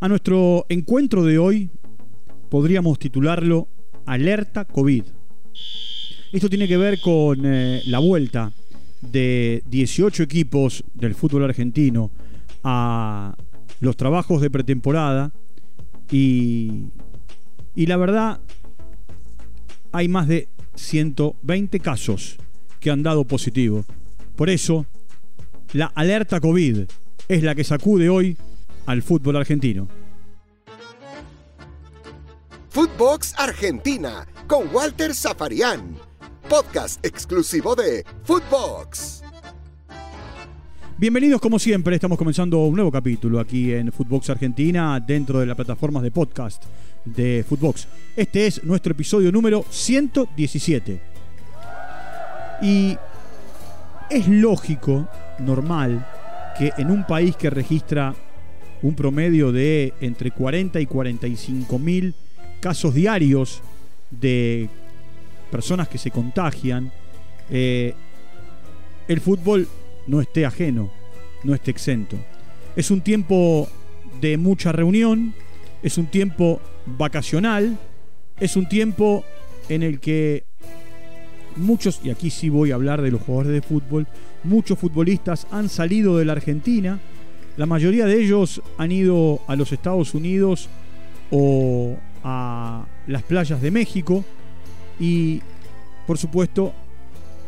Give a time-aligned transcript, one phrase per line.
[0.00, 1.70] A nuestro encuentro de hoy
[2.50, 3.66] podríamos titularlo
[4.06, 5.02] Alerta COVID.
[6.32, 8.52] Esto tiene que ver con eh, la vuelta
[9.00, 12.12] de 18 equipos del fútbol argentino
[12.62, 13.34] a
[13.80, 15.32] los trabajos de pretemporada
[16.12, 16.84] y,
[17.74, 18.40] y la verdad
[19.90, 20.46] hay más de
[20.76, 22.36] 120 casos
[22.78, 23.84] que han dado positivo.
[24.36, 24.86] Por eso,
[25.72, 26.82] la alerta COVID
[27.26, 28.36] es la que sacude hoy
[28.88, 29.86] al fútbol argentino.
[32.70, 35.94] Footbox Argentina con Walter Zafarian,
[36.48, 39.22] podcast exclusivo de Footbox.
[40.96, 45.54] Bienvenidos como siempre, estamos comenzando un nuevo capítulo aquí en Footbox Argentina dentro de las
[45.54, 46.64] plataformas de podcast
[47.04, 47.86] de Footbox.
[48.16, 51.00] Este es nuestro episodio número 117.
[52.62, 52.96] Y
[54.08, 55.06] es lógico,
[55.40, 56.08] normal,
[56.58, 58.14] que en un país que registra
[58.82, 62.14] un promedio de entre 40 y 45 mil
[62.60, 63.62] casos diarios
[64.10, 64.68] de
[65.50, 66.92] personas que se contagian,
[67.50, 67.94] eh,
[69.06, 69.68] el fútbol
[70.06, 70.90] no esté ajeno,
[71.44, 72.16] no esté exento.
[72.76, 73.68] Es un tiempo
[74.20, 75.34] de mucha reunión,
[75.82, 77.78] es un tiempo vacacional,
[78.40, 79.24] es un tiempo
[79.68, 80.44] en el que
[81.56, 84.06] muchos, y aquí sí voy a hablar de los jugadores de fútbol,
[84.44, 87.00] muchos futbolistas han salido de la Argentina,
[87.58, 90.68] la mayoría de ellos han ido a los Estados Unidos
[91.32, 94.24] o a las playas de México
[95.00, 95.42] y
[96.06, 96.72] por supuesto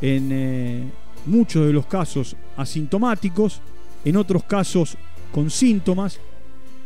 [0.02, 0.84] en eh,
[1.26, 3.60] muchos de los casos asintomáticos,
[4.04, 4.96] en otros casos
[5.32, 6.18] con síntomas,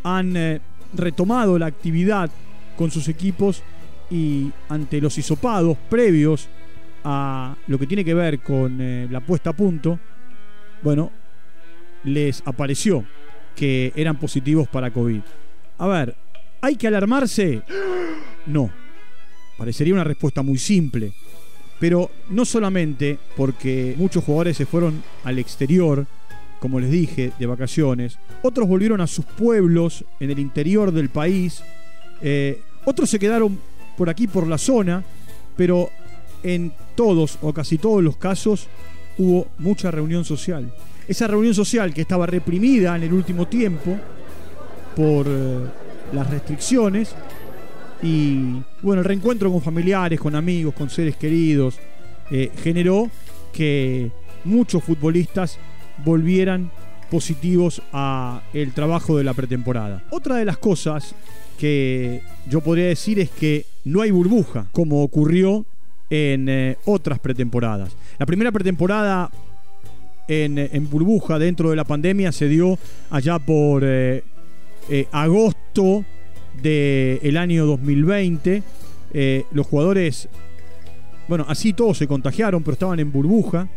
[0.03, 0.61] han eh,
[0.93, 2.31] retomado la actividad
[2.77, 3.63] con sus equipos
[4.11, 6.47] y ante los hisopados previos
[7.05, 9.99] a lo que tiene que ver con eh, la puesta a punto,
[10.83, 11.11] bueno,
[12.05, 13.05] les apareció
[13.57, 15.21] que eran positivos para COVID.
[15.79, 16.15] A ver,
[16.61, 17.63] ¿hay que alarmarse?
[18.47, 18.71] No.
[19.57, 21.13] Parecería una respuesta muy simple.
[21.81, 26.07] Pero no solamente porque muchos jugadores se fueron al exterior,
[26.61, 31.63] como les dije, de vacaciones, otros volvieron a sus pueblos en el interior del país,
[32.23, 33.59] eh, otros se quedaron
[33.97, 35.05] por aquí, por la zona,
[35.57, 35.91] pero
[36.43, 38.69] en todos o casi todos los casos
[39.19, 40.73] hubo mucha reunión social.
[41.07, 43.97] Esa reunión social que estaba reprimida en el último tiempo
[44.97, 45.59] por eh,
[46.13, 47.15] las restricciones
[48.03, 51.79] y bueno, el reencuentro con familiares, con amigos, con seres queridos,
[52.31, 53.11] eh, generó
[53.53, 54.11] que
[54.45, 55.59] muchos futbolistas
[56.05, 56.71] volvieran
[57.11, 60.03] positivos a el trabajo de la pretemporada.
[60.11, 61.15] Otra de las cosas
[61.59, 65.65] que yo podría decir es que no hay burbuja, como ocurrió
[66.11, 67.97] en eh, otras pretemporadas.
[68.19, 69.31] La primera pretemporada
[70.29, 72.79] en, burbuja dentro de la pandemia se dio
[73.11, 74.23] allá por eh,
[74.89, 76.05] eh, agosto
[76.63, 78.63] del año 2020.
[79.53, 80.29] los jugadores,
[81.29, 83.69] bueno, así todos se contagiaron, pero estaban en burbuja.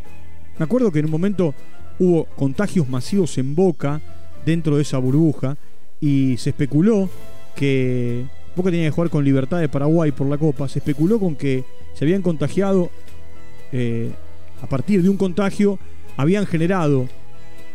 [0.58, 1.53] Me acuerdo que en un momento
[2.00, 4.02] hubo contagios masivos en Boca
[4.46, 5.58] dentro de esa burbuja
[6.00, 7.09] y se especuló
[7.56, 8.25] que
[8.56, 10.68] Boca tenía que jugar con Libertad de Paraguay por la Copa.
[10.68, 12.90] Se especuló con que se habían contagiado
[13.72, 14.12] eh,
[14.62, 15.78] a partir de un contagio,
[16.17, 17.07] habían generado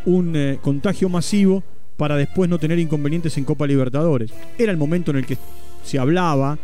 [0.05, 1.63] un eh, contagio masivo
[1.97, 4.33] para después no tener inconvenientes en Copa Libertadores.
[4.59, 5.39] Era el momento en el que
[5.85, 6.59] se hablaba,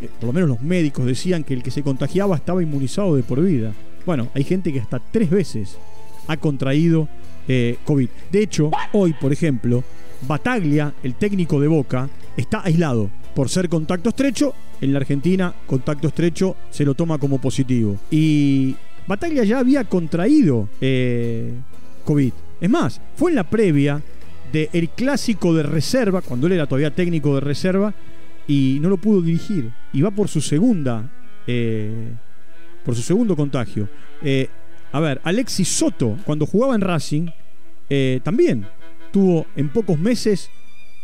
[0.00, 3.22] eh, por lo menos los médicos decían que el que se contagiaba estaba inmunizado de
[3.22, 3.72] por vida.
[4.04, 5.78] Bueno, hay gente que hasta tres veces
[6.28, 7.08] ha contraído
[7.84, 8.08] COVID.
[8.30, 9.82] De hecho, hoy, por ejemplo,
[10.28, 14.54] Bataglia, el técnico de Boca, está aislado por ser contacto estrecho.
[14.80, 17.96] En la Argentina, contacto estrecho se lo toma como positivo.
[18.10, 18.76] Y
[19.06, 21.52] Bataglia ya había contraído eh,
[22.04, 22.32] COVID.
[22.60, 24.00] Es más, fue en la previa
[24.52, 27.94] del clásico de reserva, cuando él era todavía técnico de reserva,
[28.46, 29.70] y no lo pudo dirigir.
[29.92, 31.10] Y va por su segunda,
[31.46, 32.12] eh,
[32.84, 33.88] por su segundo contagio.
[34.22, 34.48] Eh,
[34.92, 37.28] a ver, Alexis Soto, cuando jugaba en Racing,
[38.22, 38.66] también
[39.12, 40.50] tuvo en pocos meses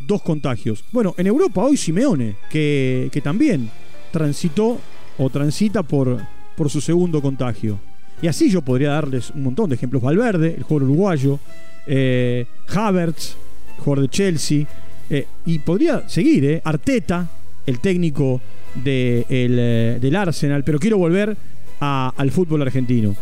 [0.07, 0.85] dos contagios.
[0.93, 3.71] Bueno, en Europa hoy Simeone, que, también
[4.11, 4.79] transitó
[5.19, 6.19] o transita por,
[6.57, 7.79] por su segundo contagio.
[8.21, 10.03] Y así yo podría darles un montón de ejemplos.
[10.03, 11.39] Valverde, el jugador uruguayo,
[11.87, 13.37] eh, Havertz,
[13.77, 14.67] el jugador de Chelsea,
[15.09, 17.29] eh, y podría seguir, eh, Arteta,
[17.67, 18.41] el técnico
[18.75, 21.37] de el, del Arsenal, pero quiero volver
[21.81, 23.15] al fútbol argentino.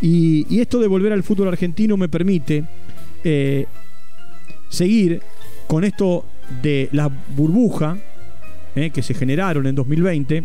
[0.00, 2.64] Y, esto de volver al fútbol argentino me permite
[4.68, 5.20] seguir
[5.66, 6.24] con esto
[6.62, 7.96] de la burbuja
[8.74, 10.44] que se generaron en 2020.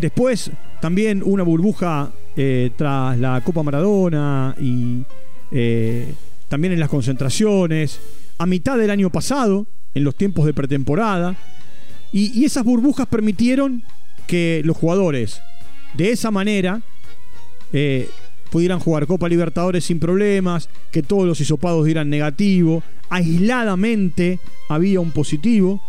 [0.00, 0.50] Después
[0.80, 5.02] también una burbuja eh, tras la Copa Maradona y
[5.50, 6.14] eh,
[6.48, 8.00] también en las concentraciones.
[8.38, 11.36] A mitad del año pasado, en los tiempos de pretemporada.
[12.12, 13.82] Y, esas burbujas permitieron
[14.26, 15.40] que los jugadores
[15.94, 16.82] de esa manera
[17.72, 18.08] eh,
[18.50, 25.12] pudieran jugar Copa Libertadores sin problemas, que todos los hisopados dieran negativo, aisladamente había un
[25.12, 25.82] positivo,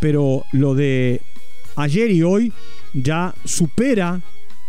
[0.00, 1.20] pero lo de
[1.76, 2.52] ayer y hoy
[2.94, 4.20] ya supera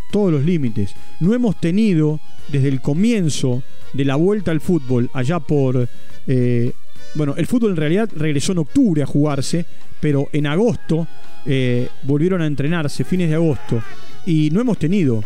[0.09, 0.95] todos los límites.
[1.19, 3.63] No hemos tenido desde el comienzo
[3.93, 5.87] de la vuelta al fútbol, allá por...
[6.27, 6.73] Eh,
[7.15, 9.65] bueno, el fútbol en realidad regresó en octubre a jugarse,
[9.99, 11.07] pero en agosto
[11.45, 13.81] eh, volvieron a entrenarse, fines de agosto,
[14.25, 15.23] y no hemos tenido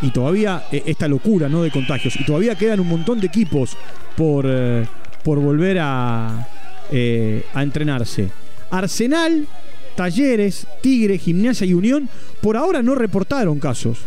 [0.00, 1.62] y todavía eh, esta locura ¿no?
[1.62, 2.18] de contagios.
[2.18, 3.76] Y todavía quedan un montón de equipos
[4.16, 4.46] por,
[5.22, 6.46] por volver a
[7.56, 8.30] entrenarse.
[8.70, 9.46] Arsenal,
[9.98, 12.08] Talleres, Tigre, Gimnasia y Unión
[12.40, 13.98] por ahora no reportaron casos.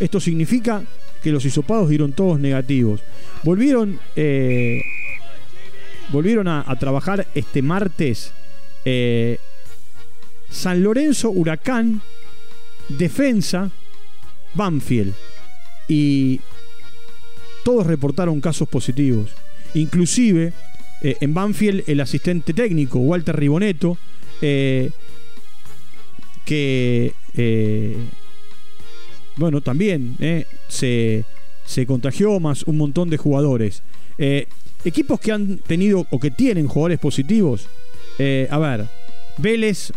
[0.00, 0.82] Esto significa
[1.22, 3.02] que los hisopados dieron todos negativos.
[3.44, 4.00] Volvieron,
[6.10, 8.32] volvieron a, trabajar este martes
[10.50, 12.02] San Lorenzo, Huracán,
[12.88, 13.70] Defensa,
[14.54, 15.14] Banfield.
[15.86, 16.40] Y
[17.64, 19.30] todos reportaron casos positivos.
[19.74, 20.52] Inclusive
[21.02, 23.98] eh, en Banfield el asistente técnico, Walter Riboneto,
[24.40, 24.90] eh,
[26.44, 27.96] que, eh,
[29.36, 30.16] bueno, también
[30.68, 31.24] se,
[31.66, 33.82] se, contagió más un montón de jugadores.
[34.84, 37.68] equipos que han tenido o que tienen jugadores positivos.
[38.18, 38.88] a ver,
[39.38, 39.92] Vélez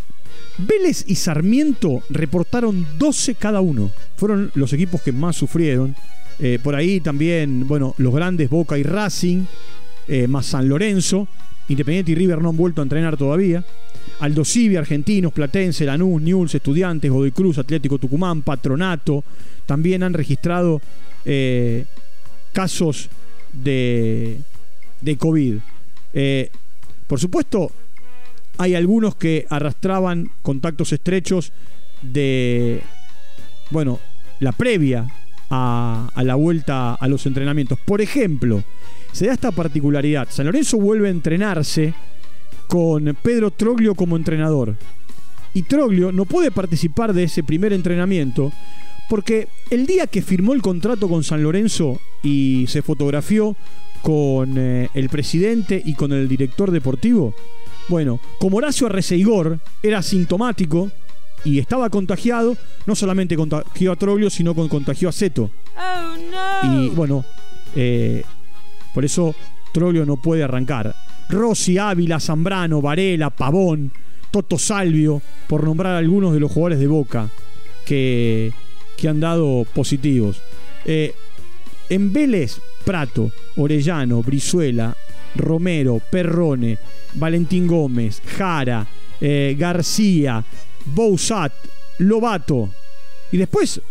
[0.57, 3.91] Vélez y Sarmiento reportaron 12 cada uno.
[4.17, 5.95] Fueron los equipos que más sufrieron.
[6.63, 9.45] Por ahí también, bueno, los grandes Boca y Racing,
[10.09, 11.27] eh, más San Lorenzo.
[11.67, 13.63] Independiente y River no han vuelto a entrenar todavía.
[14.19, 19.23] Aldo Civi, Argentinos, Platense, Lanús, Newell's, Estudiantes, Godoy Cruz, Atlético Tucumán, Patronato.
[19.65, 20.81] También han registrado
[21.25, 21.85] eh,
[22.51, 23.09] casos
[23.53, 24.41] de,
[25.01, 25.55] de COVID.
[27.07, 27.71] por supuesto,
[28.57, 31.53] hay algunos que arrastraban contactos estrechos
[32.01, 32.81] de,
[33.69, 33.99] bueno,
[34.39, 35.07] la previa
[35.49, 37.79] a, la vuelta a los entrenamientos.
[37.79, 38.63] Por ejemplo,
[39.11, 40.27] se da esta particularidad.
[40.29, 41.93] San Lorenzo vuelve a entrenarse
[42.67, 44.75] con Pedro Troglio como entrenador.
[45.53, 48.51] Y Troglio no puede participar de ese primer entrenamiento
[49.09, 53.55] porque el día que firmó el contrato con San Lorenzo y se fotografió
[54.03, 57.33] con eh, el presidente y con el director deportivo,
[57.89, 60.91] bueno, como Horacio Arreceigor era sintomático
[61.43, 62.55] y estaba contagiado,
[62.85, 65.51] no solamente contagió a Troglio, sino con contagió a Ceto.
[65.77, 66.85] Oh, no.
[66.85, 67.25] Y bueno,
[67.75, 68.23] eh,
[68.93, 69.35] por eso
[69.73, 70.95] Troglio no puede arrancar.
[71.29, 73.91] Rossi, Ávila, Zambrano, Varela, Pavón,
[74.31, 77.29] Toto Salvio, por nombrar algunos de los jugadores de Boca
[77.85, 78.51] que,
[78.97, 80.41] que han dado positivos.
[80.85, 81.13] Eh,
[81.89, 84.95] en Vélez, Prato, Orellano, Brizuela,
[85.35, 86.77] Romero, Perrone,
[87.13, 88.85] Valentín Gómez, Jara,
[89.21, 90.43] eh, García,
[90.93, 91.51] Bousat,
[91.99, 92.69] Lobato.
[93.31, 93.81] Y después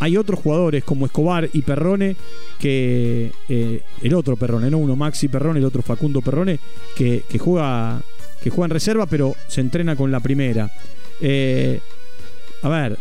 [0.00, 2.16] hay otros jugadores como Escobar y Perrone,
[2.58, 6.58] que eh, el otro Perrone, no uno Maxi Perrone, el otro Facundo Perrone,
[6.94, 8.00] que, juega,
[8.42, 10.70] que juega en reserva, pero se entrena con la primera.
[11.20, 11.80] Eh,
[12.62, 12.98] a ver,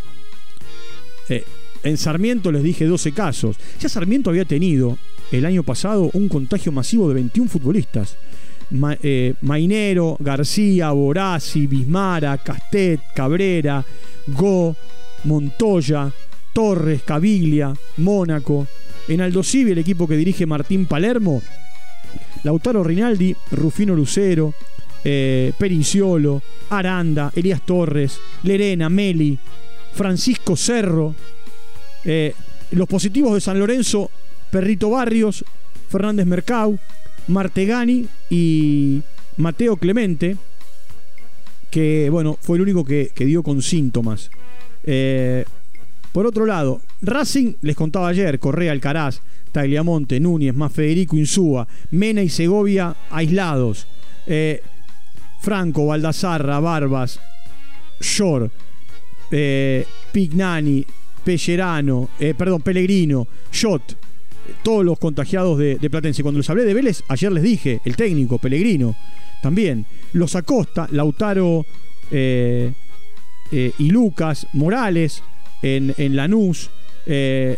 [1.86, 3.58] en Sarmiento les dije 12 casos.
[3.80, 4.98] Ya Sarmiento había tenido
[5.31, 8.18] el año pasado un contagio masivo de 21 futbolistas.
[8.71, 13.86] Eh, Mainero, García, Borazzi, Bismara, Castet, Cabrera,
[14.27, 14.75] Go,
[15.25, 16.12] Montoya,
[16.53, 18.67] Torres, Caviglia, Mónaco.
[19.07, 21.41] En Aldo el equipo que dirige Martín Palermo,
[22.43, 24.53] Lautaro Rinaldi, Rufino Lucero,
[25.03, 29.38] eh, Perinciolo, Aranda, Elías Torres, Lerena, Meli,
[29.93, 31.13] Francisco Cerro.
[32.03, 32.34] Eh,
[32.72, 34.10] los positivos de San Lorenzo,
[34.50, 35.45] Perrito Barrios,
[35.89, 36.79] Fernández Mercau,
[37.27, 39.01] Martegani y
[39.38, 40.38] Mateo Clemente,
[41.70, 44.32] que bueno, fue el único que, dio con síntomas.
[44.84, 45.46] Eh,
[46.12, 52.22] por otro lado, Racing, les contaba ayer, Correa, Alcaraz, Tagliamonte, Núñez, más Federico Insúa, Mena
[52.22, 53.88] y Segovia aislados.
[54.25, 54.62] Eh,
[55.41, 57.20] Franco, Baldazarra, Barbas,
[58.00, 58.50] Shore,
[59.29, 60.86] eh, Pignani,
[61.24, 64.04] Pellerano, perdón, Pellegrino, Shot,
[64.64, 66.24] todos los contagiados de, Platense.
[66.24, 68.96] Cuando les hablé de Vélez, ayer les dije, el técnico, Pellegrino,
[69.42, 69.86] también.
[70.14, 71.66] Los Acosta, Lautaro
[72.12, 72.74] eh,
[73.52, 75.24] eh, y Lucas, Morales
[75.62, 76.70] en, Lanús.
[77.06, 77.58] Eh,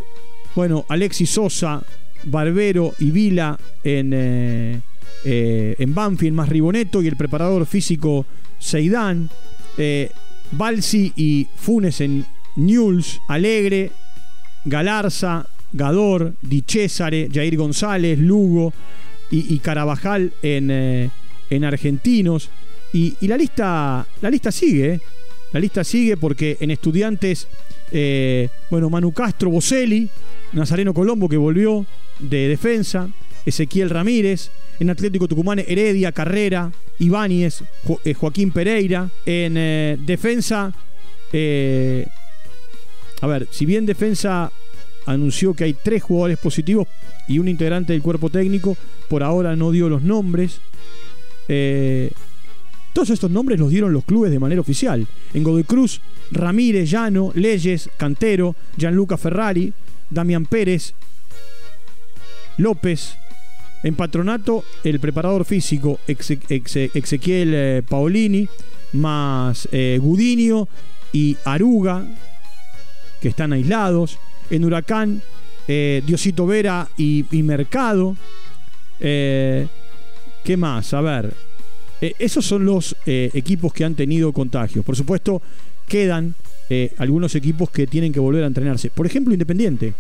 [0.56, 1.84] bueno, Alexis Sosa,
[2.26, 4.82] Barbero y Vila en,
[5.24, 8.26] en Banfield, más Riboneto y el preparador físico
[8.60, 9.30] Seidán.
[10.52, 12.26] Balsi y Funes en
[12.56, 13.92] Newell's, Alegre,
[14.66, 18.74] Galarza, Gador, Di Cesare, Jair González, Lugo
[19.30, 21.10] y, Carabajal en, eh,
[21.50, 22.50] en Argentinos.
[22.94, 25.02] Y, la, lista, la lista sigue, ¿eh?
[25.52, 27.48] la lista sigue porque en estudiantes,
[27.92, 30.10] eh, bueno, Manu Castro, Boselli,
[30.54, 31.86] Nazareno Colombo que volvió
[32.20, 33.10] de defensa,
[33.46, 39.54] Ezequiel Ramírez, en Atlético Tucumán, Heredia, Carrera, Ibáñez, Jo- Joaquín Pereira, en
[40.06, 40.74] defensa,
[43.22, 44.52] a ver, si bien defensa
[45.08, 46.88] anunció que hay tres jugadores positivos
[47.28, 48.78] y un integrante del cuerpo técnico,
[49.10, 50.62] por ahora no dio los nombres.
[51.48, 52.12] Eh,
[52.94, 55.08] todos estos nombres los dieron los clubes de manera oficial.
[55.34, 59.74] En Godoy Cruz, Ramírez, Llano, Leyes, Cantero, Gianluca Ferrari,
[60.10, 60.94] Damián Pérez,
[62.58, 63.18] López.
[63.84, 68.50] En Patronato, el preparador físico Ezequiel eh, Paolini,
[68.94, 70.68] más eh, Gudinio
[71.14, 72.04] y Aruga,
[73.22, 74.18] que están aislados.
[74.50, 75.22] En Huracán,
[75.68, 78.16] eh, Diosito Vera y, Mercado.
[79.00, 79.68] Eh,
[80.44, 80.94] ¿Qué más?
[80.94, 81.34] A ver.
[82.00, 84.86] Eh, esos son los equipos que han tenido contagios.
[84.86, 85.42] Por supuesto,
[85.88, 86.36] quedan
[86.98, 88.90] algunos equipos que tienen que volver a entrenarse.
[88.90, 89.94] Por ejemplo, Independiente,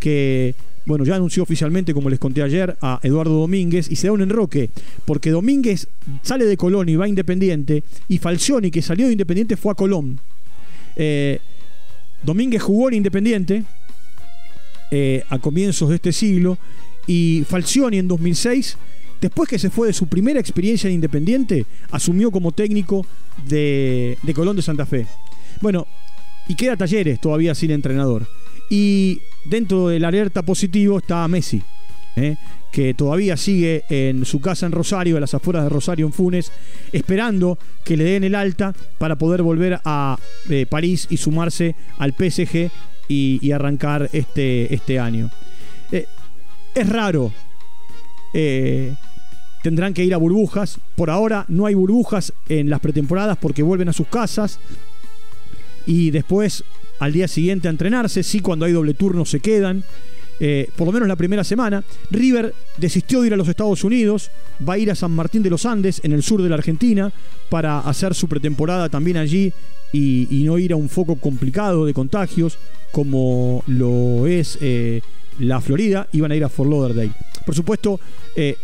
[0.00, 0.54] que
[0.86, 4.20] bueno, ya anunció oficialmente, como les conté ayer, a Eduardo Domínguez y se da un
[4.20, 4.70] enroque,
[5.06, 5.88] porque Domínguez
[6.22, 9.74] sale de Colón y va a Independiente, y Falcioni, que salió de Independiente, fue a
[9.74, 10.20] Colón.
[10.96, 11.38] Eh,
[12.22, 13.64] Domínguez jugó en Independiente
[14.90, 16.58] eh, a comienzos de este siglo
[17.06, 18.76] y Falcioni en 2006,
[19.20, 23.06] después que se fue de su primera experiencia en Independiente, asumió como técnico
[23.48, 25.06] de, de Colón de Santa Fe.
[25.60, 25.86] Bueno,
[26.48, 28.26] y queda Talleres todavía sin entrenador.
[28.70, 31.62] Y dentro del alerta positivo está Messi,
[32.16, 32.36] ¿eh?
[32.72, 36.50] que todavía sigue en su casa en Rosario, a las afueras de Rosario en Funes,
[36.92, 40.18] esperando que le den el alta para poder volver a
[40.50, 42.70] eh, París y sumarse al PSG
[43.08, 45.30] y, arrancar este, este año.
[45.92, 46.06] Eh,
[46.74, 47.32] es raro.
[48.32, 48.94] eh,
[49.62, 50.78] tendrán que ir a burbujas.
[50.96, 54.58] Por ahora no hay burbujas en las pretemporadas porque vuelven a sus casas.
[55.86, 56.64] Y después
[57.00, 58.22] al día siguiente entrenarse.
[58.22, 59.84] Sí, cuando hay doble turno se quedan.
[60.40, 61.82] Eh, por lo menos la primera semana.
[62.10, 64.30] River desistió de ir a los Estados Unidos.
[64.66, 67.12] Va a ir a San Martín de los Andes, en el sur de la Argentina,
[67.48, 69.52] para hacer su pretemporada también allí
[69.92, 72.58] y, no ir a un foco complicado de contagios
[72.92, 75.00] como lo es eh,
[75.38, 76.08] la Florida.
[76.12, 77.12] Iban a ir a Fort Lauderdale.
[77.44, 78.00] Por supuesto,
[78.36, 78.56] eh,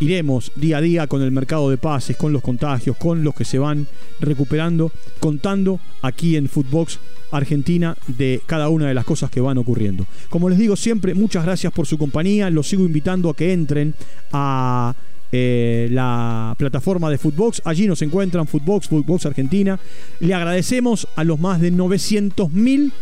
[0.00, 3.44] iremos día a día con el mercado de pases, con los contagios, con los que
[3.44, 3.86] se van
[4.20, 6.98] recuperando, contando aquí en Footbox
[7.30, 10.06] Argentina de cada una de las cosas que van ocurriendo.
[10.28, 12.50] Como les digo siempre, muchas gracias por su compañía.
[12.50, 13.94] Los sigo invitando a que entren
[14.32, 14.94] a
[15.32, 17.62] eh, la plataforma de Footbox.
[17.64, 19.80] Allí nos encuentran Footbox, Footbox Argentina.
[20.20, 22.92] Le agradecemos a los más de 900 mil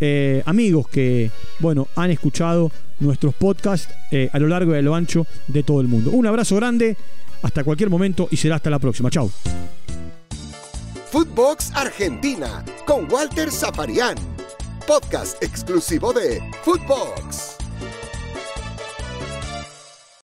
[0.00, 2.70] eh, amigos que, bueno, han escuchado
[3.00, 6.10] nuestros podcasts eh, a lo largo y a lo ancho de todo el mundo.
[6.10, 6.96] Un abrazo grande,
[7.42, 9.10] hasta cualquier momento y será hasta la próxima.
[9.10, 9.30] Chao.
[11.10, 14.16] Footbox Argentina con Walter Zafarian.
[14.86, 17.63] Podcast exclusivo de Footbox.